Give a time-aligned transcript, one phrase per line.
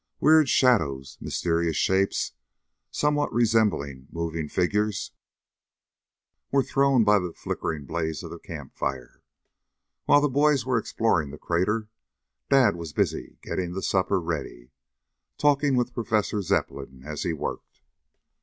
[0.19, 2.31] Weird shadows, mysterious shapes,
[2.89, 5.11] somewhat resembling moving figures,
[6.51, 9.21] were thrown by the flickering blaze of the camp fire.
[10.05, 11.87] While the boys were exploring the crater
[12.49, 14.71] Dad was busy getting the supper ready,
[15.37, 17.83] talking with Professor Zepplin as he worked.